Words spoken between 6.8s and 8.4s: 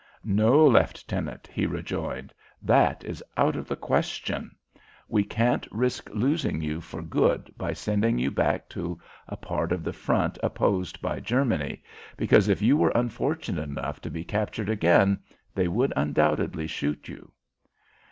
for good by sending you